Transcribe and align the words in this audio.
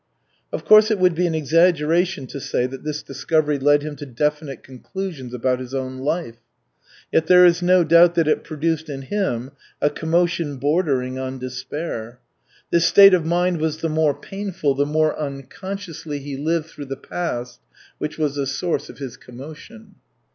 Of 0.51 0.65
course, 0.65 0.89
it 0.89 0.97
would 0.97 1.13
be 1.13 1.27
an 1.27 1.35
exaggeration 1.35 2.25
to 2.25 2.39
say 2.39 2.65
that 2.65 2.83
this 2.83 3.03
discovery 3.03 3.59
led 3.59 3.83
him 3.83 3.95
to 3.97 4.05
definite 4.07 4.63
conclusions 4.63 5.31
about 5.31 5.59
his 5.59 5.75
own 5.75 5.99
life, 5.99 6.37
yet 7.13 7.27
there 7.27 7.45
is 7.45 7.61
no 7.61 7.83
doubt 7.83 8.15
that 8.15 8.27
it 8.27 8.43
produced 8.43 8.89
in 8.89 9.03
him 9.03 9.51
a 9.79 9.91
commotion 9.91 10.57
bordering 10.57 11.19
on 11.19 11.37
despair. 11.37 12.19
This 12.71 12.85
state 12.85 13.13
of 13.13 13.27
mind 13.27 13.59
was 13.61 13.77
the 13.77 13.89
more 13.89 14.15
painful 14.19 14.73
the 14.73 14.87
more 14.87 15.15
unconsciously 15.19 16.17
he 16.17 16.35
lived 16.35 16.65
through 16.65 16.85
the 16.85 16.97
past 16.97 17.59
which 17.99 18.17
was 18.17 18.33
the 18.33 18.47
source 18.47 18.89
of 18.89 18.97
his 18.97 19.17
commotion. 19.17 19.97